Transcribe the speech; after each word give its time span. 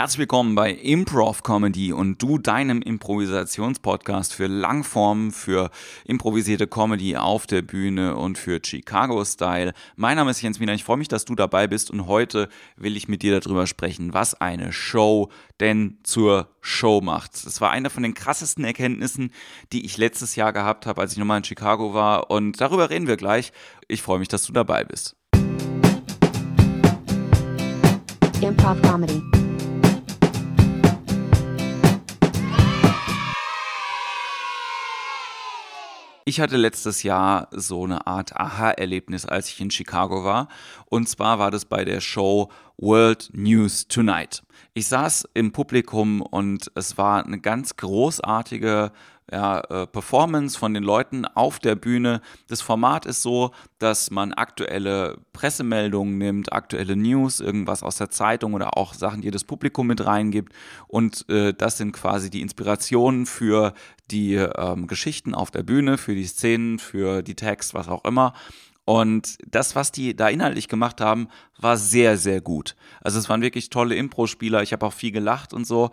Herzlich 0.00 0.20
willkommen 0.20 0.54
bei 0.54 0.72
Improv 0.72 1.42
Comedy 1.42 1.92
und 1.92 2.22
du 2.22 2.38
deinem 2.38 2.80
Improvisationspodcast 2.80 4.32
für 4.32 4.46
Langformen, 4.46 5.30
für 5.30 5.68
improvisierte 6.06 6.66
Comedy 6.66 7.18
auf 7.18 7.46
der 7.46 7.60
Bühne 7.60 8.16
und 8.16 8.38
für 8.38 8.60
Chicago 8.64 9.22
Style. 9.26 9.74
Mein 9.96 10.16
Name 10.16 10.30
ist 10.30 10.40
Jens 10.40 10.58
Wiener, 10.58 10.72
ich 10.72 10.84
freue 10.84 10.96
mich, 10.96 11.08
dass 11.08 11.26
du 11.26 11.34
dabei 11.34 11.66
bist 11.66 11.90
und 11.90 12.06
heute 12.06 12.48
will 12.76 12.96
ich 12.96 13.08
mit 13.08 13.20
dir 13.20 13.38
darüber 13.38 13.66
sprechen, 13.66 14.14
was 14.14 14.40
eine 14.40 14.72
Show 14.72 15.28
denn 15.60 15.98
zur 16.02 16.48
Show 16.62 17.02
macht. 17.02 17.44
Das 17.44 17.60
war 17.60 17.70
eine 17.70 17.90
von 17.90 18.02
den 18.02 18.14
krassesten 18.14 18.64
Erkenntnissen, 18.64 19.30
die 19.70 19.84
ich 19.84 19.98
letztes 19.98 20.34
Jahr 20.34 20.54
gehabt 20.54 20.86
habe, 20.86 21.02
als 21.02 21.12
ich 21.12 21.18
nochmal 21.18 21.36
in 21.36 21.44
Chicago 21.44 21.92
war 21.92 22.30
und 22.30 22.58
darüber 22.58 22.88
reden 22.88 23.06
wir 23.06 23.18
gleich. 23.18 23.52
Ich 23.86 24.00
freue 24.00 24.18
mich, 24.18 24.28
dass 24.28 24.46
du 24.46 24.54
dabei 24.54 24.82
bist. 24.82 25.14
Improv 28.40 28.80
Comedy. 28.80 29.39
Ich 36.30 36.38
hatte 36.38 36.56
letztes 36.56 37.02
Jahr 37.02 37.48
so 37.50 37.82
eine 37.82 38.06
Art 38.06 38.36
Aha-Erlebnis, 38.36 39.26
als 39.26 39.48
ich 39.48 39.60
in 39.60 39.72
Chicago 39.72 40.22
war. 40.22 40.46
Und 40.84 41.08
zwar 41.08 41.40
war 41.40 41.50
das 41.50 41.64
bei 41.64 41.84
der 41.84 42.00
Show 42.00 42.52
World 42.76 43.30
News 43.32 43.88
Tonight. 43.88 44.44
Ich 44.72 44.86
saß 44.86 45.28
im 45.34 45.50
Publikum 45.50 46.22
und 46.22 46.70
es 46.76 46.96
war 46.96 47.24
eine 47.24 47.40
ganz 47.40 47.74
großartige 47.74 48.92
ja, 49.30 49.60
äh, 49.60 49.86
Performance 49.86 50.58
von 50.58 50.74
den 50.74 50.82
Leuten 50.82 51.24
auf 51.24 51.58
der 51.58 51.76
Bühne. 51.76 52.20
Das 52.48 52.60
Format 52.60 53.06
ist 53.06 53.22
so, 53.22 53.52
dass 53.78 54.10
man 54.10 54.32
aktuelle 54.32 55.18
Pressemeldungen 55.32 56.18
nimmt, 56.18 56.52
aktuelle 56.52 56.96
News, 56.96 57.40
irgendwas 57.40 57.82
aus 57.82 57.96
der 57.96 58.10
Zeitung 58.10 58.54
oder 58.54 58.76
auch 58.76 58.94
Sachen, 58.94 59.20
die 59.20 59.30
das 59.30 59.44
Publikum 59.44 59.86
mit 59.86 60.04
reingibt. 60.04 60.52
Und 60.88 61.28
äh, 61.28 61.54
das 61.54 61.76
sind 61.76 61.92
quasi 61.92 62.30
die 62.30 62.40
Inspirationen 62.40 63.26
für 63.26 63.74
die 64.10 64.34
ähm, 64.34 64.86
Geschichten 64.86 65.34
auf 65.34 65.50
der 65.50 65.62
Bühne, 65.62 65.98
für 65.98 66.14
die 66.14 66.26
Szenen, 66.26 66.78
für 66.78 67.22
die 67.22 67.36
Text, 67.36 67.74
was 67.74 67.88
auch 67.88 68.04
immer. 68.04 68.34
Und 68.84 69.38
das, 69.46 69.76
was 69.76 69.92
die 69.92 70.16
da 70.16 70.28
inhaltlich 70.28 70.66
gemacht 70.66 71.00
haben, 71.00 71.28
war 71.58 71.76
sehr, 71.76 72.16
sehr 72.16 72.40
gut. 72.40 72.74
Also 73.00 73.20
es 73.20 73.28
waren 73.28 73.42
wirklich 73.42 73.70
tolle 73.70 73.94
Impro-Spieler. 73.94 74.62
Ich 74.62 74.72
habe 74.72 74.84
auch 74.84 74.92
viel 74.92 75.12
gelacht 75.12 75.52
und 75.52 75.64
so. 75.64 75.90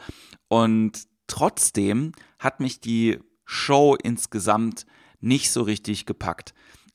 Und 0.47 1.07
trotzdem 1.27 2.13
hat 2.39 2.59
mich 2.59 2.79
die 2.79 3.19
Show 3.45 3.95
insgesamt 4.01 4.85
nicht 5.19 5.51
so 5.51 5.61
richtig 5.61 6.05
gepackt. 6.05 6.53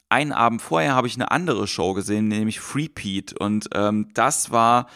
Einen 0.08 0.32
Abend 0.32 0.60
vorher 0.60 0.94
habe 0.94 1.06
ich 1.06 1.14
eine 1.14 1.30
andere 1.30 1.66
Show 1.66 1.94
gesehen, 1.94 2.28
nämlich 2.28 2.60
Free 2.60 2.88
Pete. 2.88 3.34
Und 3.38 3.68
ähm, 3.74 4.10
das 4.12 4.50
war 4.50 4.86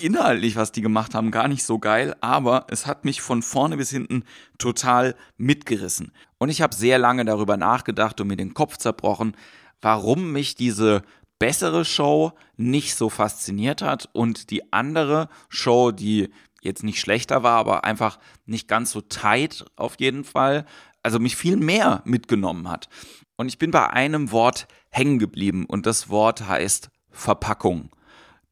inhaltlich, 0.00 0.56
was 0.56 0.72
die 0.72 0.80
gemacht 0.80 1.14
haben, 1.14 1.30
gar 1.30 1.48
nicht 1.48 1.64
so 1.64 1.78
geil, 1.78 2.14
aber 2.20 2.66
es 2.70 2.86
hat 2.86 3.04
mich 3.04 3.20
von 3.20 3.42
vorne 3.42 3.76
bis 3.76 3.90
hinten 3.90 4.22
total 4.58 5.16
mitgerissen. 5.36 6.12
Und 6.38 6.50
ich 6.50 6.62
habe 6.62 6.74
sehr 6.74 6.98
lange 6.98 7.24
darüber 7.24 7.56
nachgedacht 7.56 8.20
und 8.20 8.28
mir 8.28 8.36
den 8.36 8.54
Kopf 8.54 8.76
zerbrochen, 8.76 9.36
warum 9.80 10.32
mich 10.32 10.54
diese 10.54 11.02
bessere 11.38 11.84
Show 11.84 12.32
nicht 12.56 12.94
so 12.94 13.08
fasziniert 13.08 13.82
hat 13.82 14.08
und 14.12 14.50
die 14.50 14.72
andere 14.72 15.28
Show, 15.48 15.92
die 15.92 16.30
jetzt 16.62 16.82
nicht 16.82 17.00
schlechter 17.00 17.42
war, 17.42 17.58
aber 17.58 17.84
einfach 17.84 18.18
nicht 18.46 18.68
ganz 18.68 18.90
so 18.90 19.00
tight 19.00 19.64
auf 19.76 19.96
jeden 19.98 20.24
Fall, 20.24 20.66
also 21.02 21.18
mich 21.18 21.36
viel 21.36 21.56
mehr 21.56 22.02
mitgenommen 22.04 22.68
hat. 22.68 22.88
Und 23.36 23.48
ich 23.48 23.58
bin 23.58 23.70
bei 23.70 23.88
einem 23.90 24.32
Wort 24.32 24.66
hängen 24.90 25.18
geblieben 25.18 25.64
und 25.66 25.86
das 25.86 26.08
Wort 26.08 26.46
heißt 26.48 26.90
Verpackung. 27.10 27.90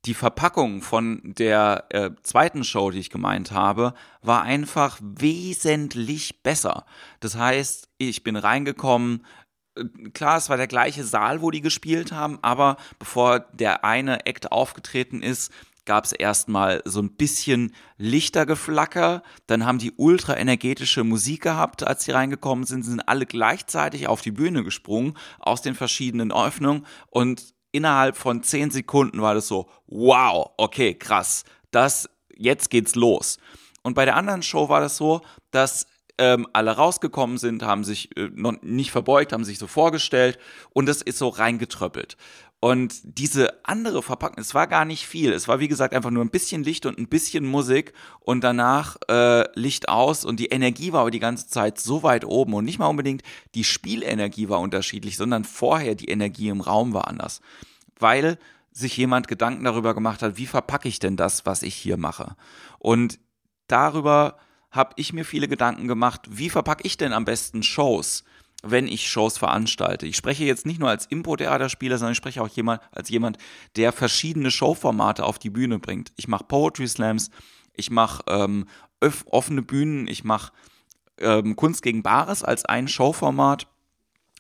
Die 0.05 0.15
Verpackung 0.15 0.83
von 0.83 1.21
der 1.25 1.87
äh, 1.91 2.11
zweiten 2.23 2.62
Show, 2.62 2.93
die 2.93 3.01
ich 3.01 3.11
gemeint 3.11 3.51
habe, 3.51 3.95
war 4.23 4.43
einfach 4.43 4.99
wesentlich 5.03 6.45
besser. 6.45 6.87
Das 7.19 7.37
heißt, 7.37 7.89
ich 7.99 8.23
bin 8.23 8.37
reingekommen, 8.37 9.27
äh, 9.75 9.84
klar, 10.11 10.37
es 10.37 10.49
war 10.49 10.57
der 10.57 10.69
gleiche 10.69 11.03
Saal, 11.03 11.43
wo 11.43 11.50
die 11.50 11.61
gespielt 11.61 12.12
haben, 12.12 12.39
aber 12.43 12.77
bevor 13.00 13.41
der 13.41 13.84
eine 13.84 14.27
Act 14.27 14.53
aufgetreten 14.53 15.22
ist, 15.22 15.50
gab 15.86 16.04
es 16.04 16.12
erstmal 16.12 16.82
so 16.84 17.00
ein 17.00 17.16
bisschen 17.16 17.74
Lichtergeflacker. 17.97 19.22
Dann 19.47 19.64
haben 19.64 19.78
die 19.78 19.92
ultra 19.97 20.36
energetische 20.36 21.04
Musik 21.04 21.42
gehabt, 21.42 21.86
als 21.86 22.04
sie 22.04 22.10
reingekommen 22.10 22.66
sind, 22.66 22.82
sind 22.82 23.08
alle 23.08 23.24
gleichzeitig 23.24 24.08
auf 24.08 24.20
die 24.20 24.32
Bühne 24.32 24.64
gesprungen 24.64 25.16
aus 25.38 25.62
den 25.62 25.74
verschiedenen 25.74 26.32
Öffnungen 26.32 26.84
und 27.10 27.54
innerhalb 27.72 28.16
von 28.16 28.42
zehn 28.42 28.70
Sekunden 28.70 29.20
war 29.20 29.34
das 29.34 29.48
so, 29.48 29.69
wow, 29.86 30.50
okay, 30.56 30.94
krass, 30.94 31.44
das, 31.70 32.08
jetzt 32.36 32.70
geht's 32.70 32.94
los. 32.94 33.38
Und 33.82 33.94
bei 33.94 34.04
der 34.04 34.16
anderen 34.16 34.42
Show 34.42 34.68
war 34.68 34.80
das 34.80 34.97
so, 34.97 35.20
dass 35.50 35.86
ähm, 36.18 36.47
alle 36.53 36.70
rausgekommen 36.70 37.38
sind, 37.38 37.62
haben 37.62 37.84
sich 37.84 38.16
äh, 38.16 38.30
noch 38.32 38.54
nicht 38.62 38.91
verbeugt, 38.91 39.32
haben 39.32 39.44
sich 39.44 39.58
so 39.58 39.66
vorgestellt 39.66 40.38
und 40.70 40.88
es 40.88 41.03
ist 41.03 41.18
so 41.18 41.28
reingetröppelt. 41.28 42.16
Und 42.59 42.94
diese 43.05 43.65
andere 43.67 44.03
Verpackung, 44.03 44.39
es 44.41 44.55
war 44.55 44.67
gar 44.67 44.87
nicht 44.87 45.06
viel. 45.06 45.33
Es 45.33 45.47
war 45.47 45.61
wie 45.61 45.69
gesagt 45.69 45.94
einfach 45.94 46.11
nur 46.11 46.25
ein 46.25 46.31
bisschen 46.31 46.65
Licht 46.65 46.87
und 46.87 46.99
ein 46.99 47.09
bisschen 47.09 47.44
Musik 47.44 47.93
und 48.21 48.43
danach 48.43 48.97
äh, 49.09 49.44
Licht 49.59 49.89
aus 49.91 50.25
und 50.25 50.41
die 50.41 50.47
Energie 50.47 50.93
war 50.93 51.03
aber 51.03 51.11
die 51.11 51.21
ganze 51.21 51.49
Zeit 51.49 51.78
so 51.78 52.03
weit 52.03 52.25
oben 52.25 52.55
und 52.55 52.65
nicht 52.65 52.78
mal 52.78 52.87
unbedingt 52.87 53.22
die 53.55 53.65
Spielenergie 53.65 54.49
war 54.49 54.61
unterschiedlich, 54.61 55.19
sondern 55.19 55.45
vorher 55.45 55.95
die 55.95 56.09
Energie 56.09 56.49
im 56.49 56.62
Raum 56.62 56.95
war 56.95 57.09
anders. 57.09 57.41
Weil 57.99 58.39
sich 58.72 58.97
jemand 58.97 59.28
Gedanken 59.28 59.65
darüber 59.65 59.95
gemacht 59.95 60.22
hat, 60.22 60.39
wie 60.39 60.47
verpacke 60.47 60.89
ich 60.89 60.99
denn 60.99 61.16
das, 61.16 61.45
was 61.45 61.62
ich 61.62 61.75
hier 61.75 61.97
mache? 61.99 62.37
Und 62.78 63.19
darüber 63.69 64.39
habe 64.71 64.93
ich 64.97 65.12
mir 65.12 65.25
viele 65.25 65.49
Gedanken 65.49 65.89
gemacht, 65.89 66.22
wie 66.31 66.50
verpacke 66.50 66.84
ich 66.84 66.97
denn 66.97 67.12
am 67.12 67.25
besten 67.25 67.62
Shows? 67.62 68.25
Wenn 68.71 68.88
ich 68.88 69.09
Shows 69.09 69.38
veranstalte. 69.38 70.06
Ich 70.06 70.16
spreche 70.16 70.44
jetzt 70.44 70.66
nicht 70.66 70.81
nur 70.81 70.88
als 70.88 71.06
Impro-Theaterspieler, 71.06 71.99
sondern 71.99 72.12
ich 72.12 72.19
spreche 72.19 72.43
auch 72.43 72.49
jemand, 72.49 72.81
als 72.93 73.09
jemand, 73.09 73.38
der 73.77 73.93
verschiedene 73.93 74.50
Showformate 74.50 75.25
auf 75.25 75.38
die 75.38 75.50
Bühne 75.50 75.78
bringt. 75.78 76.12
Ich 76.16 76.28
mache 76.28 76.44
Poetry 76.44 76.88
Slams, 76.88 77.31
ich 77.75 77.91
mache 77.91 78.22
ähm, 78.28 78.66
offene 79.27 79.62
Bühnen, 79.62 80.09
ich 80.09 80.25
mache 80.25 80.53
ähm, 81.19 81.56
Kunst 81.56 81.82
gegen 81.82 82.03
Bares 82.03 82.43
als 82.43 82.65
ein 82.65 82.88
Showformat 82.88 83.66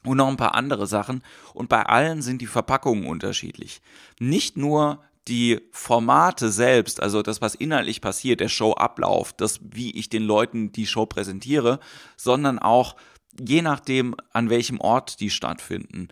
und 0.04 0.16
noch 0.16 0.28
ein 0.28 0.36
paar 0.36 0.54
andere 0.54 0.86
Sachen. 0.86 1.22
Und 1.54 1.68
bei 1.68 1.84
allen 1.84 2.22
sind 2.22 2.40
die 2.40 2.46
Verpackungen 2.46 3.06
unterschiedlich. 3.06 3.82
Nicht 4.18 4.56
nur 4.56 5.02
die 5.28 5.60
Formate 5.72 6.50
selbst, 6.52 7.02
also 7.02 7.22
das, 7.22 7.40
was 7.40 7.56
inhaltlich 7.56 8.00
passiert, 8.00 8.40
der 8.40 8.48
Showablauf, 8.48 9.32
das, 9.32 9.58
wie 9.62 9.90
ich 9.90 10.08
den 10.08 10.22
Leuten 10.22 10.70
die 10.70 10.86
Show 10.86 11.06
präsentiere, 11.06 11.80
sondern 12.16 12.58
auch 12.60 12.94
je 13.40 13.62
nachdem, 13.62 14.14
an 14.32 14.50
welchem 14.50 14.80
Ort 14.80 15.20
die 15.20 15.30
stattfinden, 15.30 16.08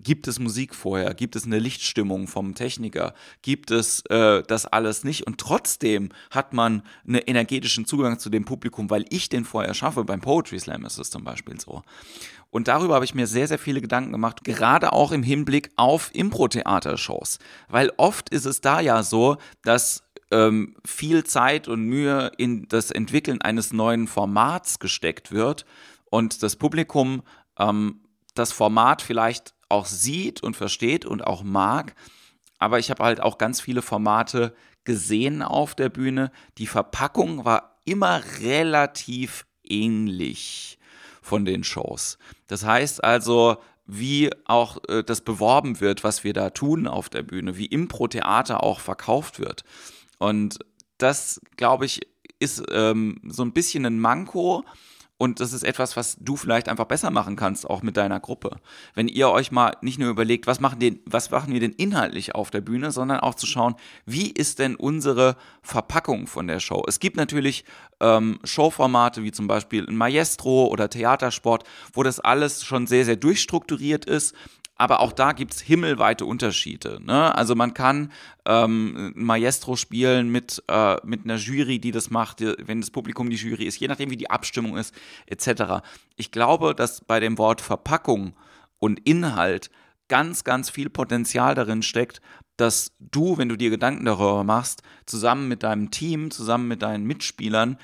gibt 0.00 0.28
es 0.28 0.38
Musik 0.38 0.74
vorher, 0.74 1.14
gibt 1.14 1.36
es 1.36 1.44
eine 1.44 1.58
Lichtstimmung 1.58 2.28
vom 2.28 2.54
Techniker, 2.54 3.14
gibt 3.42 3.70
es 3.70 4.02
äh, 4.10 4.42
das 4.46 4.66
alles 4.66 5.04
nicht 5.04 5.26
und 5.26 5.38
trotzdem 5.38 6.10
hat 6.30 6.52
man 6.52 6.82
einen 7.06 7.16
energetischen 7.16 7.84
Zugang 7.84 8.18
zu 8.18 8.30
dem 8.30 8.44
Publikum, 8.44 8.90
weil 8.90 9.04
ich 9.10 9.28
den 9.28 9.44
vorher 9.44 9.74
schaffe. 9.74 10.04
Beim 10.04 10.20
Poetry 10.20 10.58
Slam 10.60 10.84
ist 10.84 10.98
es 10.98 11.10
zum 11.10 11.24
Beispiel 11.24 11.60
so. 11.60 11.82
Und 12.50 12.68
darüber 12.68 12.94
habe 12.94 13.04
ich 13.04 13.14
mir 13.14 13.26
sehr, 13.26 13.46
sehr 13.46 13.58
viele 13.58 13.80
Gedanken 13.80 14.12
gemacht, 14.12 14.44
gerade 14.44 14.92
auch 14.92 15.12
im 15.12 15.22
Hinblick 15.22 15.70
auf 15.76 16.10
Impro-Theater-Shows. 16.14 17.38
Weil 17.68 17.92
oft 17.98 18.30
ist 18.30 18.46
es 18.46 18.62
da 18.62 18.80
ja 18.80 19.02
so, 19.02 19.36
dass 19.62 20.02
ähm, 20.30 20.74
viel 20.84 21.24
Zeit 21.24 21.68
und 21.68 21.82
Mühe 21.84 22.32
in 22.38 22.66
das 22.68 22.90
Entwickeln 22.90 23.42
eines 23.42 23.72
neuen 23.72 24.06
Formats 24.06 24.78
gesteckt 24.78 25.32
wird 25.32 25.66
und 26.10 26.42
das 26.42 26.56
Publikum 26.56 27.22
ähm, 27.58 28.00
das 28.34 28.52
Format 28.52 29.02
vielleicht 29.02 29.54
auch 29.68 29.86
sieht 29.86 30.42
und 30.42 30.56
versteht 30.56 31.04
und 31.04 31.26
auch 31.26 31.42
mag. 31.42 31.94
Aber 32.58 32.78
ich 32.78 32.90
habe 32.90 33.04
halt 33.04 33.20
auch 33.20 33.38
ganz 33.38 33.60
viele 33.60 33.82
Formate 33.82 34.54
gesehen 34.84 35.42
auf 35.42 35.74
der 35.74 35.88
Bühne. 35.88 36.30
Die 36.56 36.66
Verpackung 36.66 37.44
war 37.44 37.80
immer 37.84 38.22
relativ 38.40 39.46
ähnlich 39.62 40.78
von 41.20 41.44
den 41.44 41.62
Shows. 41.62 42.18
Das 42.46 42.64
heißt 42.64 43.04
also, 43.04 43.58
wie 43.86 44.30
auch 44.44 44.78
äh, 44.88 45.02
das 45.02 45.20
beworben 45.20 45.80
wird, 45.80 46.04
was 46.04 46.24
wir 46.24 46.32
da 46.32 46.50
tun 46.50 46.86
auf 46.86 47.08
der 47.08 47.22
Bühne, 47.22 47.56
wie 47.56 47.66
Impro-Theater 47.66 48.62
auch 48.62 48.80
verkauft 48.80 49.38
wird. 49.38 49.64
Und 50.18 50.58
das, 50.98 51.40
glaube 51.56 51.86
ich, 51.86 52.00
ist 52.38 52.62
ähm, 52.70 53.20
so 53.26 53.42
ein 53.42 53.52
bisschen 53.52 53.84
ein 53.86 53.98
Manko 53.98 54.64
und 55.18 55.40
das 55.40 55.52
ist 55.52 55.64
etwas, 55.64 55.96
was 55.96 56.16
du 56.20 56.36
vielleicht 56.36 56.68
einfach 56.68 56.84
besser 56.84 57.10
machen 57.10 57.34
kannst, 57.34 57.68
auch 57.68 57.82
mit 57.82 57.96
deiner 57.96 58.20
Gruppe. 58.20 58.56
Wenn 58.94 59.08
ihr 59.08 59.28
euch 59.30 59.50
mal 59.50 59.76
nicht 59.82 59.98
nur 59.98 60.08
überlegt, 60.10 60.46
was 60.46 60.60
machen, 60.60 60.78
den, 60.78 61.00
was 61.06 61.30
machen 61.30 61.52
wir 61.52 61.58
denn 61.58 61.72
inhaltlich 61.72 62.36
auf 62.36 62.50
der 62.50 62.60
Bühne, 62.60 62.92
sondern 62.92 63.18
auch 63.18 63.34
zu 63.34 63.46
schauen, 63.46 63.74
wie 64.06 64.30
ist 64.30 64.60
denn 64.60 64.76
unsere 64.76 65.36
Verpackung 65.60 66.28
von 66.28 66.46
der 66.46 66.60
Show. 66.60 66.84
Es 66.86 67.00
gibt 67.00 67.16
natürlich 67.16 67.64
ähm, 67.98 68.38
Showformate 68.44 69.24
wie 69.24 69.32
zum 69.32 69.48
Beispiel 69.48 69.86
ein 69.88 69.96
Maestro 69.96 70.68
oder 70.68 70.88
Theatersport, 70.88 71.64
wo 71.92 72.04
das 72.04 72.20
alles 72.20 72.64
schon 72.64 72.86
sehr, 72.86 73.04
sehr 73.04 73.16
durchstrukturiert 73.16 74.04
ist 74.04 74.36
Aber 74.78 75.00
auch 75.00 75.12
da 75.12 75.32
gibt's 75.32 75.60
himmelweite 75.60 76.24
Unterschiede. 76.24 77.00
Ne? 77.04 77.34
Also 77.34 77.56
man 77.56 77.74
kann 77.74 78.12
ähm, 78.46 79.12
Maestro 79.16 79.74
spielen 79.74 80.30
mit, 80.30 80.62
äh, 80.68 80.96
mit 81.04 81.24
einer 81.24 81.34
Jury, 81.34 81.80
die 81.80 81.90
das 81.90 82.10
macht, 82.10 82.40
wenn 82.40 82.80
das 82.80 82.90
Publikum 82.90 83.28
die 83.28 83.36
Jury 83.36 83.64
ist, 83.64 83.78
je 83.80 83.88
nachdem 83.88 84.10
wie 84.10 84.16
die 84.16 84.30
Abstimmung 84.30 84.76
ist, 84.76 84.94
etc. 85.26 85.82
Ich 86.16 86.30
glaube, 86.30 86.76
dass 86.76 87.00
bei 87.00 87.18
dem 87.18 87.38
Wort 87.38 87.60
Verpackung 87.60 88.34
und 88.78 89.00
Inhalt 89.00 89.70
ganz, 90.06 90.44
ganz 90.44 90.70
viel 90.70 90.88
Potenzial 90.90 91.56
darin 91.56 91.82
steckt, 91.82 92.22
dass 92.56 92.92
du, 93.00 93.36
wenn 93.36 93.48
du 93.48 93.56
dir 93.56 93.70
Gedanken 93.70 94.04
darüber 94.04 94.44
machst, 94.44 94.82
zusammen 95.06 95.48
mit 95.48 95.64
deinem 95.64 95.90
Team, 95.90 96.30
zusammen 96.30 96.68
mit 96.68 96.82
deinen 96.82 97.04
Mitspielern, 97.04 97.78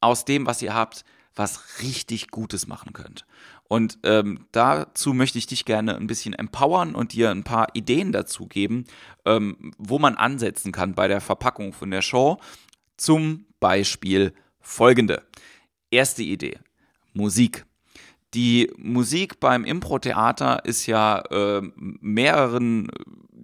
aus 0.00 0.24
dem, 0.24 0.46
was 0.46 0.62
ihr 0.62 0.74
habt, 0.74 1.04
was 1.40 1.80
richtig 1.82 2.30
Gutes 2.30 2.66
machen 2.66 2.92
könnt. 2.92 3.24
Und 3.64 3.98
ähm, 4.02 4.46
dazu 4.52 5.14
möchte 5.14 5.38
ich 5.38 5.46
dich 5.46 5.64
gerne 5.64 5.96
ein 5.96 6.06
bisschen 6.06 6.34
empowern 6.34 6.94
und 6.94 7.14
dir 7.14 7.30
ein 7.30 7.44
paar 7.44 7.68
Ideen 7.72 8.12
dazu 8.12 8.46
geben, 8.46 8.84
ähm, 9.24 9.72
wo 9.78 9.98
man 9.98 10.16
ansetzen 10.16 10.70
kann 10.70 10.94
bei 10.94 11.08
der 11.08 11.22
Verpackung 11.22 11.72
von 11.72 11.90
der 11.90 12.02
Show. 12.02 12.38
Zum 12.98 13.46
Beispiel 13.58 14.34
folgende. 14.60 15.22
Erste 15.90 16.22
Idee. 16.22 16.58
Musik. 17.14 17.64
Die 18.34 18.70
Musik 18.76 19.40
beim 19.40 19.64
Impro-Theater 19.64 20.64
ist 20.64 20.86
ja 20.86 21.18
äh, 21.30 21.62
mehreren 21.76 22.88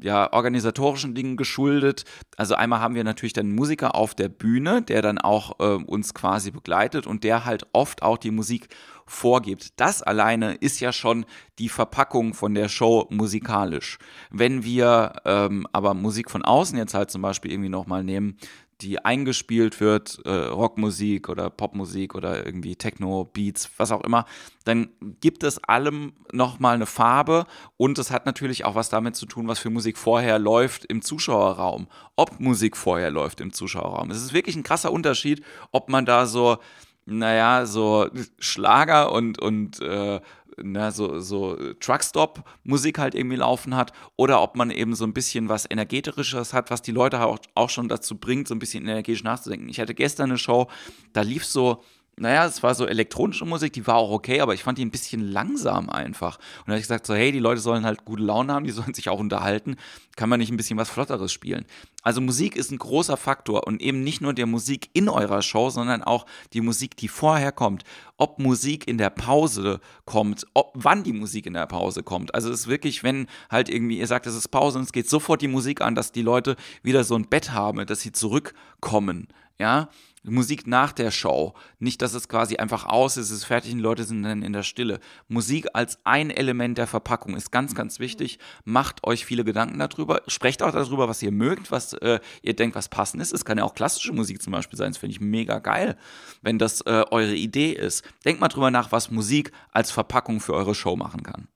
ja, 0.01 0.33
organisatorischen 0.33 1.15
Dingen 1.15 1.37
geschuldet. 1.37 2.05
Also 2.37 2.55
einmal 2.55 2.81
haben 2.81 2.95
wir 2.95 3.05
natürlich 3.05 3.33
dann 3.33 3.55
Musiker 3.55 3.95
auf 3.95 4.15
der 4.15 4.29
Bühne, 4.29 4.83
der 4.83 5.03
dann 5.03 5.19
auch 5.19 5.59
äh, 5.59 5.83
uns 5.83 6.15
quasi 6.15 6.51
begleitet 6.51 7.07
und 7.07 7.25
der 7.25 7.45
halt 7.45 7.67
oft 7.73 8.03
auch 8.03 8.19
die 8.19 8.31
Musik 8.31 8.69
vorgibt. 9.07 9.79
Das 9.81 10.03
alleine 10.03 10.55
ist 10.55 10.81
ja 10.81 10.93
schon 10.93 11.25
die 11.59 11.69
Verpackung 11.69 12.35
von 12.35 12.55
der 12.55 12.69
Show 12.69 13.07
musikalisch. 13.11 13.99
Wenn 14.31 14.65
wir 14.65 15.15
ähm, 15.25 15.67
aber 15.73 15.95
Musik 15.95 16.31
von 16.31 16.45
außen 16.45 16.77
jetzt 16.77 16.95
halt 16.95 17.11
zum 17.11 17.23
Beispiel 17.23 17.53
irgendwie 17.53 17.69
nochmal 17.69 18.03
nehmen, 18.03 18.37
die 18.81 19.05
eingespielt 19.05 19.81
wird, 19.81 20.19
äh, 20.25 20.31
Rockmusik 20.31 21.29
oder 21.29 21.49
Popmusik 21.49 22.15
oder 22.15 22.45
irgendwie 22.45 22.77
Techno, 22.77 23.25
Beats, 23.25 23.71
was 23.79 23.91
auch 23.91 24.03
immer, 24.03 24.27
dann 24.65 24.89
gibt 25.21 25.43
es 25.43 25.63
allem 25.65 26.13
nochmal 26.33 26.75
eine 26.75 26.87
Farbe 26.87 27.47
und 27.77 27.99
es 27.99 28.11
hat 28.11 28.27
natürlich 28.27 28.65
auch 28.65 28.75
was 28.75 28.89
damit 28.89 29.17
zu 29.17 29.27
tun, 29.27 29.49
was 29.49 29.59
für 29.59 29.71
Musik 29.71 29.97
vorher 29.97 30.39
läuft 30.39 30.85
im 30.85 31.01
Zuschauerraum, 31.03 31.89
ob 32.17 32.39
Musik 32.41 32.77
vorher 32.77 33.11
läuft 33.11 33.41
im 33.41 33.53
Zuschauerraum. 33.53 34.11
Es 34.11 34.23
ist 34.23 34.35
wirklich 34.35 34.57
ein 34.57 34.63
krasser 34.63 34.93
Unterschied, 34.93 35.43
ob 35.73 35.89
man 35.89 36.05
da 36.05 36.27
so 36.27 36.59
naja, 37.07 37.67
so 37.67 38.11
Schlager 38.41 39.13
und, 39.13 39.41
und 39.41 39.81
äh, 39.81 40.21
na, 40.63 40.91
so, 40.91 41.21
so 41.21 41.57
Truckstop-Musik 41.81 42.99
halt 42.99 43.15
irgendwie 43.15 43.37
laufen 43.37 43.77
hat 43.77 43.93
oder 44.17 44.43
ob 44.43 44.57
man 44.57 44.71
eben 44.71 44.95
so 44.95 45.05
ein 45.05 45.13
bisschen 45.13 45.49
was 45.49 45.71
Energetisches 45.71 46.53
hat, 46.53 46.71
was 46.71 46.83
die 46.83 46.93
Leute 46.93 47.21
auch, 47.25 47.39
auch 47.55 47.71
schon 47.71 47.89
dazu 47.89 48.17
bringt, 48.17 48.49
so 48.49 48.55
ein 48.55 48.59
bisschen 48.59 48.85
energetisch 48.85 49.25
nachzudenken. 49.25 49.69
Ich 49.69 49.81
hatte 49.81 49.95
gestern 49.95 50.31
eine 50.31 50.39
Show, 50.39 50.69
da 51.13 51.23
lief 51.23 51.45
so 51.45 51.83
naja, 52.19 52.47
es 52.47 52.63
war 52.63 52.75
so 52.75 52.87
elektronische 52.87 53.45
Musik, 53.45 53.75
die 53.75 53.87
war 53.87 53.97
auch 53.97 54.11
okay, 54.11 54.41
aber 54.41 54.55
ich 54.55 54.63
fand 54.63 54.79
die 54.79 54.85
ein 54.85 54.91
bisschen 54.91 55.21
langsam 55.21 55.91
einfach. 55.91 56.39
Und 56.61 56.69
da 56.69 56.73
habe 56.73 56.79
ich 56.79 56.85
gesagt, 56.85 57.07
so, 57.07 57.15
hey, 57.15 57.31
die 57.31 57.41
Leute 57.41 57.61
sollen 57.61 57.85
halt 57.85 58.07
gute 58.07 58.23
Laune 58.23 58.55
haben, 58.55 58.65
die 58.65 58.71
sollen 58.71 58.95
sich 58.95 59.11
auch 59.11 59.21
unterhalten. 59.21 59.77
Kann 60.17 60.31
man 60.31 60.41
nicht 60.41 60.51
ein 60.51 60.57
bisschen 60.57 60.79
was 60.79 60.89
Flotteres 60.89 61.31
spielen? 61.31 61.67
Also 62.07 62.21
Musik 62.21 62.55
ist 62.55 62.71
ein 62.71 62.79
großer 62.79 63.17
Faktor 63.17 63.67
und 63.67 63.83
eben 63.83 64.05
nicht 64.05 64.21
nur 64.21 64.33
der 64.33 64.47
Musik 64.47 64.91
in 64.93 65.09
eurer 65.09 65.43
Show, 65.43 65.71
sondern 65.71 66.05
auch 66.05 66.25
die 66.53 66.61
Musik, 66.61 66.97
die 66.97 67.09
vorher 67.09 67.51
kommt. 67.51 67.83
Ob 68.17 68.39
Musik 68.39 68.87
in 68.87 68.97
der 68.97 69.11
Pause 69.11 69.81
kommt, 70.05 70.47
ob, 70.55 70.71
wann 70.75 71.03
die 71.03 71.13
Musik 71.13 71.47
in 71.47 71.55
der 71.55 71.67
Pause 71.67 72.05
kommt. 72.05 72.33
Also 72.33 72.49
es 72.49 72.61
ist 72.61 72.67
wirklich, 72.69 73.03
wenn 73.03 73.27
halt 73.51 73.69
irgendwie, 73.69 73.99
ihr 73.99 74.07
sagt, 74.07 74.29
es 74.29 74.37
ist 74.37 74.51
Pause 74.53 74.79
und 74.79 74.85
es 74.85 74.93
geht 74.93 75.11
sofort 75.11 75.43
die 75.43 75.49
Musik 75.49 75.81
an, 75.81 75.97
dass 75.97 76.13
die 76.13 76.23
Leute 76.23 76.55
wieder 76.85 77.03
so 77.03 77.17
ein 77.17 77.29
Bett 77.29 77.51
haben, 77.51 77.85
dass 77.85 78.03
sie 78.03 78.13
zurückkommen. 78.13 79.27
Ja, 79.59 79.89
Musik 80.31 80.67
nach 80.67 80.93
der 80.93 81.11
Show. 81.11 81.55
Nicht, 81.79 82.03
dass 82.03 82.15
es 82.15 82.29
quasi 82.29 82.57
einfach 82.57 82.85
aus 82.85 83.17
ist, 83.17 83.31
es 83.31 83.39
ist 83.39 83.45
fertig 83.45 83.73
und 83.73 83.79
Leute 83.79 84.05
sind 84.05 84.23
dann 84.23 84.43
in 84.43 84.53
der 84.53 84.65
Stille. 84.65 84.99
Musik 85.29 85.69
als 85.73 85.99
ein 86.05 86.31
Element 86.31 86.79
der 86.79 86.87
Verpackung 86.87 87.37
ist 87.37 87.53
ganz, 87.53 87.75
ganz 87.75 88.01
wichtig. 88.01 88.39
Macht 88.65 89.05
euch 89.05 89.25
viele 89.25 89.45
Gedanken 89.45 89.79
darüber. 89.79 90.23
Sprecht 90.27 90.63
auch 90.63 90.73
darüber, 90.73 91.09
was 91.09 91.23
ihr 91.23 91.33
mögt, 91.33 91.71
was 91.71 91.96
äh, 92.03 92.21
ihr 92.43 92.55
denkt, 92.55 92.77
was 92.77 92.89
passend 92.89 93.23
ist. 93.23 93.33
Es 93.33 93.45
kann 93.45 93.59
ja 93.59 93.65
auch 93.65 93.75
klassische 93.75 94.13
Musik 94.13 94.43
zum 94.43 94.53
Beispiel 94.53 94.79
sein. 94.79 94.93
Das 94.93 94.99
finde 94.99 95.13
ich 95.13 95.21
mega 95.21 95.59
geil, 95.59 95.97
wenn 96.43 96.59
das 96.59 96.81
äh, 96.83 97.05
eure 97.11 97.35
Idee 97.35 97.73
ist. 97.73 98.05
Denkt 98.25 98.41
mal 98.41 98.49
drüber 98.49 98.71
nach, 98.71 98.93
was 98.93 99.11
Musik 99.11 99.53
als 99.73 99.91
Verpackung 99.91 100.41
für 100.41 100.55
eure 100.55 100.75
Show 100.75 100.97
machen 100.97 101.23
kann. 101.23 101.49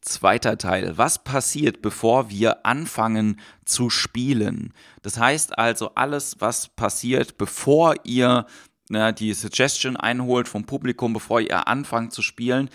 Zweiter 0.00 0.58
Teil. 0.58 0.98
Was 0.98 1.22
passiert, 1.22 1.80
bevor 1.80 2.28
wir 2.28 2.66
anfangen 2.66 3.40
zu 3.64 3.88
spielen? 3.88 4.74
Das 5.02 5.18
heißt 5.18 5.56
also, 5.58 5.94
alles, 5.94 6.36
was 6.40 6.68
passiert, 6.68 7.38
bevor 7.38 7.94
ihr 8.02 8.46
na, 8.88 9.12
die 9.12 9.32
Suggestion 9.32 9.96
einholt 9.96 10.48
vom 10.48 10.64
Publikum, 10.64 11.12
bevor 11.12 11.40
ihr 11.40 11.68
anfangt 11.68 12.12
zu 12.12 12.20
spielen, 12.20 12.68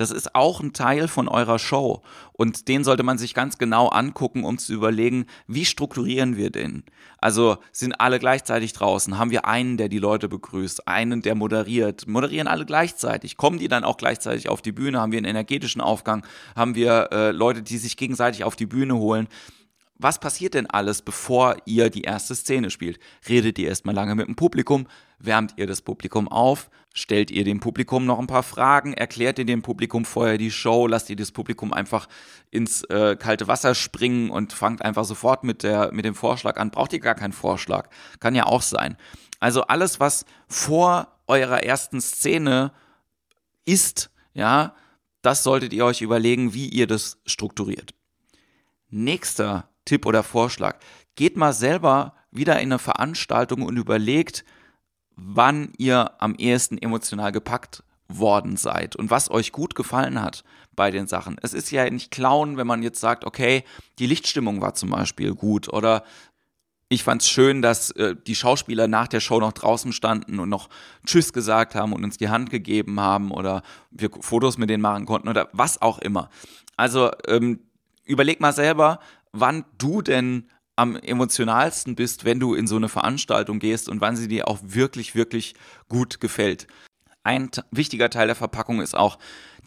das 0.00 0.10
ist 0.10 0.34
auch 0.34 0.60
ein 0.60 0.72
Teil 0.72 1.08
von 1.08 1.28
eurer 1.28 1.58
Show. 1.58 2.00
Und 2.32 2.68
den 2.68 2.84
sollte 2.84 3.02
man 3.02 3.18
sich 3.18 3.34
ganz 3.34 3.58
genau 3.58 3.88
angucken, 3.88 4.44
um 4.44 4.56
zu 4.56 4.72
überlegen, 4.72 5.26
wie 5.46 5.66
strukturieren 5.66 6.38
wir 6.38 6.48
den? 6.48 6.84
Also 7.18 7.58
sind 7.70 8.00
alle 8.00 8.18
gleichzeitig 8.18 8.72
draußen? 8.72 9.18
Haben 9.18 9.30
wir 9.30 9.44
einen, 9.44 9.76
der 9.76 9.90
die 9.90 9.98
Leute 9.98 10.30
begrüßt? 10.30 10.88
Einen, 10.88 11.20
der 11.20 11.34
moderiert? 11.34 12.08
Moderieren 12.08 12.48
alle 12.48 12.64
gleichzeitig? 12.64 13.36
Kommen 13.36 13.58
die 13.58 13.68
dann 13.68 13.84
auch 13.84 13.98
gleichzeitig 13.98 14.48
auf 14.48 14.62
die 14.62 14.72
Bühne? 14.72 14.98
Haben 14.98 15.12
wir 15.12 15.18
einen 15.18 15.26
energetischen 15.26 15.82
Aufgang? 15.82 16.24
Haben 16.56 16.74
wir 16.74 17.10
äh, 17.12 17.30
Leute, 17.32 17.60
die 17.60 17.76
sich 17.76 17.98
gegenseitig 17.98 18.44
auf 18.44 18.56
die 18.56 18.64
Bühne 18.64 18.96
holen? 18.96 19.28
Was 20.02 20.18
passiert 20.18 20.54
denn 20.54 20.66
alles, 20.66 21.02
bevor 21.02 21.56
ihr 21.66 21.90
die 21.90 22.02
erste 22.02 22.34
Szene 22.34 22.70
spielt? 22.70 22.98
Redet 23.28 23.58
ihr 23.58 23.68
erstmal 23.68 23.94
lange 23.94 24.14
mit 24.14 24.26
dem 24.26 24.36
Publikum? 24.36 24.86
Wärmt 25.18 25.54
ihr 25.56 25.66
das 25.66 25.82
Publikum 25.82 26.28
auf? 26.28 26.70
Stellt 26.94 27.30
ihr 27.30 27.44
dem 27.44 27.60
Publikum 27.60 28.06
noch 28.06 28.18
ein 28.18 28.26
paar 28.26 28.42
Fragen? 28.42 28.94
Erklärt 28.94 29.38
ihr 29.38 29.44
dem 29.44 29.62
Publikum 29.62 30.04
vorher 30.04 30.38
die 30.38 30.50
Show? 30.50 30.86
Lasst 30.86 31.10
ihr 31.10 31.16
das 31.16 31.32
Publikum 31.32 31.72
einfach 31.72 32.08
ins 32.50 32.82
äh, 32.84 33.16
kalte 33.16 33.46
Wasser 33.46 33.74
springen 33.74 34.30
und 34.30 34.52
fangt 34.52 34.82
einfach 34.82 35.04
sofort 35.04 35.44
mit, 35.44 35.62
der, 35.62 35.92
mit 35.92 36.04
dem 36.04 36.14
Vorschlag 36.14 36.56
an? 36.56 36.70
Braucht 36.70 36.92
ihr 36.92 37.00
gar 37.00 37.14
keinen 37.14 37.32
Vorschlag? 37.32 37.88
Kann 38.18 38.34
ja 38.34 38.46
auch 38.46 38.62
sein. 38.62 38.96
Also 39.38 39.62
alles, 39.62 40.00
was 40.00 40.24
vor 40.48 41.08
eurer 41.26 41.62
ersten 41.62 42.00
Szene 42.00 42.72
ist, 43.64 44.10
ja, 44.34 44.74
das 45.22 45.42
solltet 45.42 45.72
ihr 45.72 45.84
euch 45.84 46.00
überlegen, 46.00 46.54
wie 46.54 46.68
ihr 46.68 46.86
das 46.86 47.18
strukturiert. 47.26 47.94
Nächster 48.88 49.69
Tipp 49.84 50.06
oder 50.06 50.22
Vorschlag. 50.22 50.78
Geht 51.14 51.36
mal 51.36 51.52
selber 51.52 52.14
wieder 52.30 52.54
in 52.60 52.72
eine 52.72 52.78
Veranstaltung 52.78 53.62
und 53.62 53.76
überlegt, 53.76 54.44
wann 55.16 55.72
ihr 55.78 56.12
am 56.18 56.34
ehesten 56.34 56.78
emotional 56.78 57.32
gepackt 57.32 57.82
worden 58.08 58.56
seid 58.56 58.96
und 58.96 59.10
was 59.10 59.30
euch 59.30 59.52
gut 59.52 59.74
gefallen 59.74 60.20
hat 60.20 60.42
bei 60.74 60.90
den 60.90 61.06
Sachen. 61.06 61.36
Es 61.42 61.54
ist 61.54 61.70
ja 61.70 61.88
nicht 61.88 62.10
klauen, 62.10 62.56
wenn 62.56 62.66
man 62.66 62.82
jetzt 62.82 63.00
sagt, 63.00 63.24
okay, 63.24 63.64
die 63.98 64.06
Lichtstimmung 64.06 64.60
war 64.60 64.74
zum 64.74 64.90
Beispiel 64.90 65.34
gut 65.34 65.68
oder 65.72 66.04
ich 66.92 67.04
fand 67.04 67.22
es 67.22 67.28
schön, 67.28 67.62
dass 67.62 67.92
äh, 67.92 68.16
die 68.26 68.34
Schauspieler 68.34 68.88
nach 68.88 69.06
der 69.06 69.20
Show 69.20 69.38
noch 69.38 69.52
draußen 69.52 69.92
standen 69.92 70.40
und 70.40 70.48
noch 70.48 70.68
Tschüss 71.06 71.32
gesagt 71.32 71.76
haben 71.76 71.92
und 71.92 72.02
uns 72.02 72.16
die 72.16 72.30
Hand 72.30 72.50
gegeben 72.50 72.98
haben 72.98 73.30
oder 73.30 73.62
wir 73.92 74.10
Fotos 74.20 74.58
mit 74.58 74.70
denen 74.70 74.82
machen 74.82 75.06
konnten 75.06 75.28
oder 75.28 75.48
was 75.52 75.80
auch 75.80 76.00
immer. 76.00 76.30
Also 76.76 77.10
ähm, 77.28 77.60
überleg 78.04 78.40
mal 78.40 78.52
selber, 78.52 78.98
wann 79.32 79.64
du 79.78 80.02
denn 80.02 80.48
am 80.76 80.96
emotionalsten 80.96 81.94
bist, 81.94 82.24
wenn 82.24 82.40
du 82.40 82.54
in 82.54 82.66
so 82.66 82.76
eine 82.76 82.88
Veranstaltung 82.88 83.58
gehst 83.58 83.88
und 83.88 84.00
wann 84.00 84.16
sie 84.16 84.28
dir 84.28 84.48
auch 84.48 84.58
wirklich, 84.62 85.14
wirklich 85.14 85.54
gut 85.88 86.20
gefällt. 86.20 86.66
Ein 87.22 87.50
wichtiger 87.70 88.08
Teil 88.08 88.28
der 88.28 88.36
Verpackung 88.36 88.80
ist 88.80 88.96
auch 88.96 89.18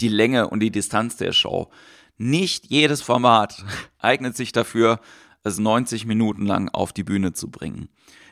die 0.01 0.08
Länge 0.08 0.50
und 0.50 0.60
die 0.60 0.72
Distanz 0.72 1.17
der 1.17 1.32
Show. 1.32 1.70
Nicht 2.17 2.65
jedes 2.67 3.01
Format 3.01 3.63
eignet 4.00 4.36
sich 4.36 4.51
dafür, 4.53 5.00
es 5.43 5.60
90 5.60 6.05
Minuten 6.05 6.46
lang 6.46 6.70
auf 6.70 6.93
die 6.93 7.03
Bühne 7.03 7.34
zu 7.34 7.51
bringen. 7.51 7.89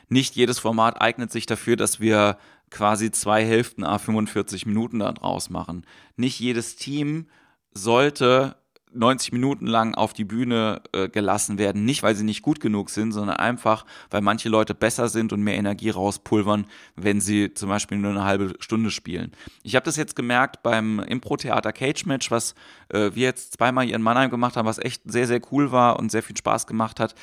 Nicht 0.08 0.34
jedes 0.34 0.58
Format 0.58 1.00
eignet 1.00 1.30
sich 1.30 1.46
dafür, 1.46 1.76
dass 1.76 2.00
wir 2.00 2.36
quasi 2.70 3.10
zwei 3.12 3.44
Hälften 3.44 3.84
a 3.84 3.98
45 3.98 4.66
Minuten 4.66 4.98
da 4.98 5.12
draus 5.12 5.50
machen. 5.50 5.86
Nicht 6.16 6.40
jedes 6.40 6.76
Team 6.76 7.28
sollte 7.72 8.56
90 8.94 9.32
Minuten 9.32 9.66
lang 9.66 9.94
auf 9.94 10.12
die 10.12 10.24
Bühne 10.24 10.82
äh, 10.92 11.08
gelassen 11.08 11.58
werden, 11.58 11.84
nicht 11.84 12.02
weil 12.02 12.14
sie 12.14 12.24
nicht 12.24 12.42
gut 12.42 12.60
genug 12.60 12.90
sind, 12.90 13.12
sondern 13.12 13.36
einfach, 13.36 13.84
weil 14.10 14.20
manche 14.20 14.48
Leute 14.48 14.74
besser 14.74 15.08
sind 15.08 15.32
und 15.32 15.42
mehr 15.42 15.56
Energie 15.56 15.90
rauspulvern, 15.90 16.66
wenn 16.96 17.20
sie 17.20 17.54
zum 17.54 17.68
Beispiel 17.68 17.98
nur 17.98 18.10
eine 18.10 18.24
halbe 18.24 18.54
Stunde 18.58 18.90
spielen. 18.90 19.32
Ich 19.62 19.74
habe 19.74 19.84
das 19.84 19.96
jetzt 19.96 20.16
gemerkt 20.16 20.62
beim 20.62 21.00
Impro-Theater 21.00 21.72
Cage 21.72 22.06
Match, 22.06 22.30
was 22.30 22.54
äh, 22.88 23.10
wir 23.14 23.24
jetzt 23.24 23.54
zweimal 23.54 23.84
hier 23.84 23.96
in 23.96 24.02
Mannheim 24.02 24.30
gemacht 24.30 24.56
haben, 24.56 24.66
was 24.66 24.78
echt 24.78 25.02
sehr, 25.04 25.26
sehr 25.26 25.40
cool 25.50 25.72
war 25.72 25.98
und 25.98 26.10
sehr 26.10 26.22
viel 26.22 26.36
Spaß 26.36 26.66
gemacht 26.66 27.00
hat. 27.00 27.14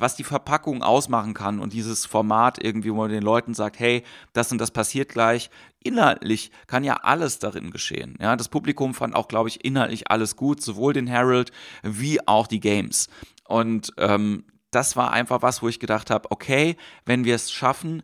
Was 0.00 0.16
die 0.16 0.24
Verpackung 0.24 0.82
ausmachen 0.82 1.34
kann 1.34 1.58
und 1.58 1.72
dieses 1.72 2.06
Format 2.06 2.62
irgendwie, 2.62 2.90
wo 2.90 2.96
man 2.96 3.10
den 3.10 3.22
Leuten 3.22 3.54
sagt, 3.54 3.78
hey, 3.78 4.02
das 4.32 4.52
und 4.52 4.58
das 4.58 4.70
passiert 4.70 5.10
gleich. 5.10 5.50
Inhaltlich 5.82 6.50
kann 6.66 6.84
ja 6.84 6.94
alles 7.02 7.38
darin 7.38 7.70
geschehen. 7.70 8.16
Ja, 8.20 8.36
das 8.36 8.48
Publikum 8.48 8.94
fand 8.94 9.14
auch, 9.14 9.28
glaube 9.28 9.48
ich, 9.48 9.64
inhaltlich 9.64 10.10
alles 10.10 10.36
gut, 10.36 10.62
sowohl 10.62 10.92
den 10.92 11.06
Herald 11.06 11.52
wie 11.82 12.26
auch 12.26 12.46
die 12.46 12.60
Games. 12.60 13.08
Und 13.46 13.92
ähm, 13.96 14.44
das 14.70 14.96
war 14.96 15.12
einfach 15.12 15.42
was, 15.42 15.62
wo 15.62 15.68
ich 15.68 15.80
gedacht 15.80 16.10
habe, 16.10 16.30
okay, 16.30 16.76
wenn 17.06 17.24
wir 17.24 17.34
es 17.34 17.50
schaffen, 17.50 18.02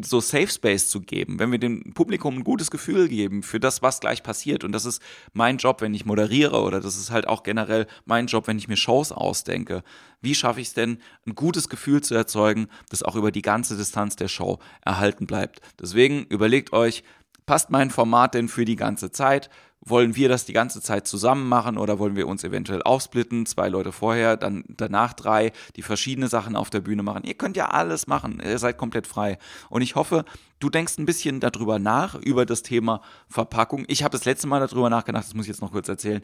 so 0.00 0.20
Safe 0.20 0.48
Space 0.48 0.88
zu 0.88 1.00
geben, 1.00 1.38
wenn 1.38 1.52
wir 1.52 1.58
dem 1.58 1.92
Publikum 1.92 2.38
ein 2.38 2.44
gutes 2.44 2.70
Gefühl 2.70 3.08
geben 3.08 3.42
für 3.42 3.60
das, 3.60 3.82
was 3.82 4.00
gleich 4.00 4.22
passiert. 4.22 4.64
Und 4.64 4.72
das 4.72 4.86
ist 4.86 5.02
mein 5.34 5.58
Job, 5.58 5.82
wenn 5.82 5.92
ich 5.92 6.06
moderiere 6.06 6.62
oder 6.62 6.80
das 6.80 6.96
ist 6.96 7.10
halt 7.10 7.28
auch 7.28 7.42
generell 7.42 7.86
mein 8.06 8.26
Job, 8.26 8.46
wenn 8.46 8.58
ich 8.58 8.68
mir 8.68 8.76
Shows 8.76 9.12
ausdenke. 9.12 9.82
Wie 10.20 10.34
schaffe 10.34 10.60
ich 10.60 10.68
es 10.68 10.74
denn, 10.74 10.98
ein 11.26 11.34
gutes 11.34 11.68
Gefühl 11.68 12.00
zu 12.02 12.14
erzeugen, 12.14 12.68
das 12.88 13.02
auch 13.02 13.16
über 13.16 13.30
die 13.30 13.42
ganze 13.42 13.76
Distanz 13.76 14.16
der 14.16 14.28
Show 14.28 14.58
erhalten 14.82 15.26
bleibt? 15.26 15.60
Deswegen 15.80 16.24
überlegt 16.24 16.72
euch, 16.72 17.04
passt 17.44 17.70
mein 17.70 17.90
Format 17.90 18.34
denn 18.34 18.48
für 18.48 18.64
die 18.64 18.76
ganze 18.76 19.10
Zeit? 19.10 19.50
Wollen 19.84 20.14
wir 20.14 20.28
das 20.28 20.44
die 20.44 20.52
ganze 20.52 20.80
Zeit 20.80 21.06
zusammen 21.06 21.48
machen 21.48 21.76
oder 21.76 21.98
wollen 21.98 22.16
wir 22.16 22.28
uns 22.28 22.44
eventuell 22.44 22.82
aufsplitten? 22.82 23.46
Zwei 23.46 23.68
Leute 23.68 23.92
vorher, 23.92 24.36
dann 24.36 24.64
danach 24.68 25.12
drei, 25.12 25.52
die 25.76 25.82
verschiedene 25.82 26.28
Sachen 26.28 26.56
auf 26.56 26.70
der 26.70 26.80
Bühne 26.80 27.02
machen. 27.02 27.24
Ihr 27.24 27.34
könnt 27.34 27.56
ja 27.56 27.68
alles 27.68 28.06
machen. 28.06 28.40
Ihr 28.44 28.58
seid 28.58 28.78
komplett 28.78 29.06
frei. 29.06 29.38
Und 29.68 29.82
ich 29.82 29.96
hoffe, 29.96 30.24
du 30.60 30.70
denkst 30.70 30.98
ein 30.98 31.06
bisschen 31.06 31.40
darüber 31.40 31.78
nach, 31.78 32.14
über 32.14 32.46
das 32.46 32.62
Thema 32.62 33.02
Verpackung. 33.28 33.84
Ich 33.88 34.04
habe 34.04 34.12
das 34.12 34.24
letzte 34.24 34.46
Mal 34.46 34.60
darüber 34.60 34.88
nachgedacht, 34.88 35.24
das 35.24 35.34
muss 35.34 35.46
ich 35.46 35.50
jetzt 35.50 35.62
noch 35.62 35.72
kurz 35.72 35.88
erzählen, 35.88 36.22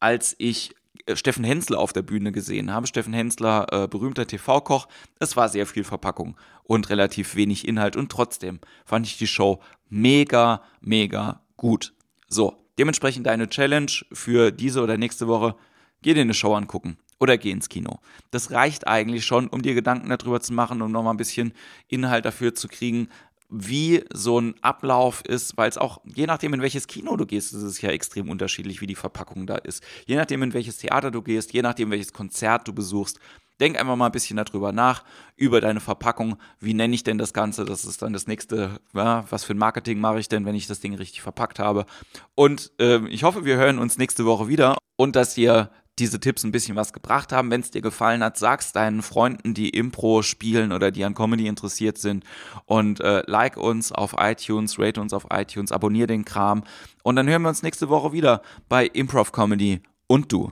als 0.00 0.34
ich 0.38 0.74
äh, 1.06 1.16
Steffen 1.16 1.44
Hensler 1.44 1.78
auf 1.78 1.94
der 1.94 2.02
Bühne 2.02 2.30
gesehen 2.30 2.72
habe. 2.72 2.86
Steffen 2.86 3.14
Hensler, 3.14 3.66
äh, 3.72 3.88
berühmter 3.88 4.26
TV-Koch. 4.26 4.86
Es 5.18 5.34
war 5.34 5.48
sehr 5.48 5.66
viel 5.66 5.84
Verpackung 5.84 6.36
und 6.64 6.90
relativ 6.90 7.36
wenig 7.36 7.66
Inhalt. 7.66 7.96
Und 7.96 8.12
trotzdem 8.12 8.60
fand 8.84 9.06
ich 9.06 9.16
die 9.16 9.26
Show 9.26 9.60
mega, 9.88 10.62
mega 10.80 11.40
gut. 11.56 11.94
So, 12.28 12.67
Dementsprechend 12.78 13.26
deine 13.26 13.48
Challenge 13.48 13.90
für 14.12 14.52
diese 14.52 14.82
oder 14.82 14.96
nächste 14.96 15.26
Woche, 15.26 15.56
geh 16.02 16.14
dir 16.14 16.20
eine 16.20 16.34
Show 16.34 16.54
angucken 16.54 16.96
oder 17.18 17.36
geh 17.36 17.50
ins 17.50 17.68
Kino. 17.68 17.98
Das 18.30 18.52
reicht 18.52 18.86
eigentlich 18.86 19.26
schon, 19.26 19.48
um 19.48 19.62
dir 19.62 19.74
Gedanken 19.74 20.08
darüber 20.08 20.40
zu 20.40 20.52
machen, 20.52 20.80
um 20.82 20.92
nochmal 20.92 21.14
ein 21.14 21.18
bisschen 21.18 21.52
Inhalt 21.88 22.24
dafür 22.24 22.54
zu 22.54 22.68
kriegen, 22.68 23.08
wie 23.50 24.04
so 24.12 24.40
ein 24.40 24.54
Ablauf 24.62 25.22
ist, 25.24 25.56
weil 25.56 25.70
es 25.70 25.78
auch, 25.78 26.00
je 26.04 26.26
nachdem, 26.26 26.54
in 26.54 26.60
welches 26.60 26.86
Kino 26.86 27.16
du 27.16 27.26
gehst, 27.26 27.54
ist 27.54 27.62
es 27.62 27.80
ja 27.80 27.90
extrem 27.90 28.28
unterschiedlich, 28.28 28.80
wie 28.80 28.86
die 28.86 28.94
Verpackung 28.94 29.46
da 29.46 29.56
ist. 29.56 29.82
Je 30.06 30.16
nachdem, 30.16 30.42
in 30.42 30.52
welches 30.52 30.76
Theater 30.76 31.10
du 31.10 31.22
gehst, 31.22 31.52
je 31.52 31.62
nachdem, 31.62 31.90
welches 31.90 32.12
Konzert 32.12 32.68
du 32.68 32.74
besuchst, 32.74 33.18
Denk 33.60 33.78
einfach 33.78 33.96
mal 33.96 34.06
ein 34.06 34.12
bisschen 34.12 34.36
darüber 34.36 34.72
nach, 34.72 35.04
über 35.36 35.60
deine 35.60 35.80
Verpackung. 35.80 36.36
Wie 36.60 36.74
nenne 36.74 36.94
ich 36.94 37.02
denn 37.02 37.18
das 37.18 37.32
Ganze? 37.32 37.64
Das 37.64 37.84
ist 37.84 38.02
dann 38.02 38.12
das 38.12 38.26
nächste, 38.26 38.80
ja, 38.94 39.24
was 39.30 39.44
für 39.44 39.54
ein 39.54 39.58
Marketing 39.58 40.00
mache 40.00 40.20
ich 40.20 40.28
denn, 40.28 40.44
wenn 40.44 40.54
ich 40.54 40.66
das 40.66 40.80
Ding 40.80 40.94
richtig 40.94 41.22
verpackt 41.22 41.58
habe? 41.58 41.86
Und 42.34 42.72
äh, 42.80 43.06
ich 43.08 43.24
hoffe, 43.24 43.44
wir 43.44 43.56
hören 43.56 43.78
uns 43.78 43.98
nächste 43.98 44.24
Woche 44.24 44.48
wieder 44.48 44.78
und 44.96 45.16
dass 45.16 45.36
ihr 45.36 45.70
diese 45.98 46.20
Tipps 46.20 46.44
ein 46.44 46.52
bisschen 46.52 46.76
was 46.76 46.92
gebracht 46.92 47.32
haben. 47.32 47.50
Wenn 47.50 47.60
es 47.60 47.70
dir 47.70 47.82
gefallen 47.82 48.22
hat, 48.22 48.38
sag's 48.38 48.72
deinen 48.72 49.02
Freunden, 49.02 49.54
die 49.54 49.70
Impro 49.70 50.22
spielen 50.22 50.72
oder 50.72 50.90
die 50.90 51.04
an 51.04 51.14
Comedy 51.14 51.46
interessiert 51.46 51.98
sind. 51.98 52.24
Und 52.66 53.00
äh, 53.00 53.22
like 53.26 53.56
uns 53.56 53.92
auf 53.92 54.14
iTunes, 54.18 54.78
rate 54.78 55.00
uns 55.00 55.12
auf 55.12 55.26
iTunes, 55.30 55.72
abonniere 55.72 56.06
den 56.06 56.24
Kram. 56.24 56.64
Und 57.02 57.16
dann 57.16 57.28
hören 57.28 57.42
wir 57.42 57.48
uns 57.48 57.62
nächste 57.62 57.88
Woche 57.88 58.12
wieder 58.12 58.42
bei 58.68 58.86
Improv 58.86 59.32
Comedy 59.32 59.82
und 60.06 60.32
du. 60.32 60.50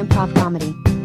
Improv 0.00 0.32
Comedy. 0.34 0.99